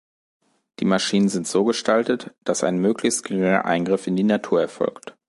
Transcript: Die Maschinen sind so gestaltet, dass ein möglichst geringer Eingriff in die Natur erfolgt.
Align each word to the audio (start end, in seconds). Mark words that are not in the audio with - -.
Die 0.79 0.85
Maschinen 0.85 1.29
sind 1.29 1.45
so 1.47 1.63
gestaltet, 1.63 2.33
dass 2.43 2.63
ein 2.63 2.79
möglichst 2.79 3.23
geringer 3.23 3.65
Eingriff 3.65 4.07
in 4.07 4.15
die 4.15 4.23
Natur 4.23 4.59
erfolgt. 4.61 5.15